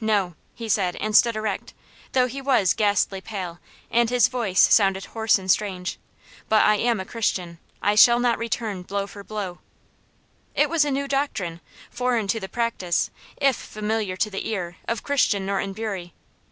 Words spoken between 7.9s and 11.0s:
shall not return blow for blow." It was a